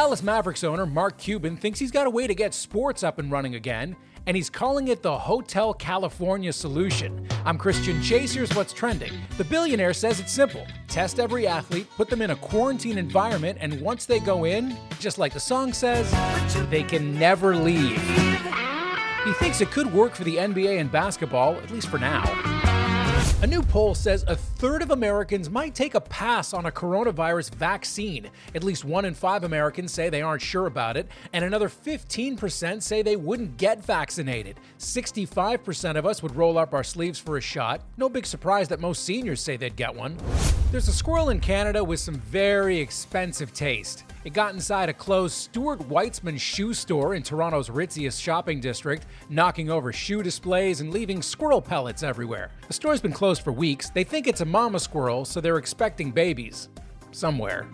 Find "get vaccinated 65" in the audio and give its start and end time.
33.56-35.96